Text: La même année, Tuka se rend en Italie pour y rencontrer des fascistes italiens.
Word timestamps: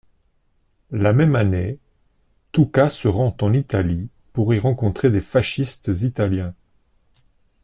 La 0.89 1.13
même 1.13 1.35
année, 1.35 1.77
Tuka 2.53 2.89
se 2.89 3.07
rend 3.07 3.37
en 3.39 3.53
Italie 3.53 4.09
pour 4.33 4.51
y 4.51 4.57
rencontrer 4.57 5.11
des 5.11 5.21
fascistes 5.21 5.89
italiens. 6.01 6.55